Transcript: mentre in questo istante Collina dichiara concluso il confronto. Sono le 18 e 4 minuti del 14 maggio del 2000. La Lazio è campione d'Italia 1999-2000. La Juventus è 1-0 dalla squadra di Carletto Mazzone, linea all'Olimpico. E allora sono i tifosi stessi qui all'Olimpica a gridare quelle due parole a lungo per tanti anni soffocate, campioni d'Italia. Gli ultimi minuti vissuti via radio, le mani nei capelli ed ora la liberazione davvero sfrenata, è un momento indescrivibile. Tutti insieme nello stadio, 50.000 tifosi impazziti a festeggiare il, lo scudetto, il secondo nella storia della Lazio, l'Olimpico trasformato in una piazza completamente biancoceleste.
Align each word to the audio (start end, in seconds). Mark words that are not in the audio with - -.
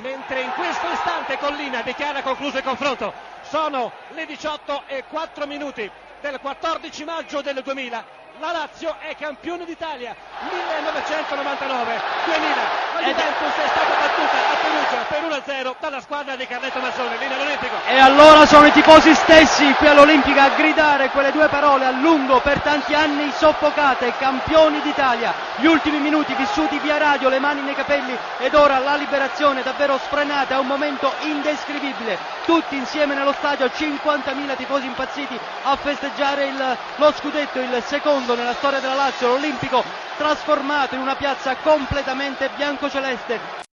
mentre 0.00 0.40
in 0.42 0.52
questo 0.54 0.88
istante 0.90 1.38
Collina 1.38 1.82
dichiara 1.82 2.22
concluso 2.22 2.58
il 2.58 2.64
confronto. 2.64 3.12
Sono 3.42 3.90
le 4.10 4.26
18 4.26 4.82
e 4.86 5.04
4 5.08 5.46
minuti 5.46 5.90
del 6.20 6.38
14 6.40 7.04
maggio 7.04 7.40
del 7.40 7.62
2000. 7.62 8.16
La 8.40 8.52
Lazio 8.52 8.94
è 9.00 9.16
campione 9.16 9.64
d'Italia 9.64 10.14
1999-2000. 10.14 12.94
La 12.94 13.00
Juventus 13.02 13.54
è 13.54 13.68
1-0 15.78 15.80
dalla 15.80 16.00
squadra 16.00 16.36
di 16.36 16.46
Carletto 16.46 16.80
Mazzone, 16.80 17.16
linea 17.18 17.36
all'Olimpico. 17.36 17.74
E 17.86 17.98
allora 17.98 18.46
sono 18.46 18.66
i 18.66 18.72
tifosi 18.72 19.14
stessi 19.14 19.72
qui 19.74 19.86
all'Olimpica 19.86 20.44
a 20.44 20.48
gridare 20.50 21.08
quelle 21.10 21.30
due 21.30 21.48
parole 21.48 21.86
a 21.86 21.90
lungo 21.90 22.40
per 22.40 22.60
tanti 22.60 22.94
anni 22.94 23.30
soffocate, 23.30 24.12
campioni 24.18 24.80
d'Italia. 24.82 25.32
Gli 25.56 25.66
ultimi 25.66 25.98
minuti 25.98 26.34
vissuti 26.34 26.78
via 26.80 26.98
radio, 26.98 27.28
le 27.28 27.38
mani 27.38 27.62
nei 27.62 27.74
capelli 27.74 28.16
ed 28.38 28.54
ora 28.54 28.78
la 28.78 28.96
liberazione 28.96 29.62
davvero 29.62 29.98
sfrenata, 29.98 30.56
è 30.56 30.58
un 30.58 30.66
momento 30.66 31.12
indescrivibile. 31.22 32.18
Tutti 32.44 32.76
insieme 32.76 33.14
nello 33.14 33.32
stadio, 33.32 33.66
50.000 33.66 34.56
tifosi 34.56 34.86
impazziti 34.86 35.38
a 35.62 35.76
festeggiare 35.76 36.46
il, 36.46 36.76
lo 36.96 37.12
scudetto, 37.12 37.60
il 37.60 37.82
secondo 37.86 38.34
nella 38.34 38.54
storia 38.54 38.80
della 38.80 38.94
Lazio, 38.94 39.28
l'Olimpico 39.28 39.84
trasformato 40.16 40.96
in 40.96 41.00
una 41.00 41.14
piazza 41.14 41.54
completamente 41.62 42.50
biancoceleste. 42.56 43.66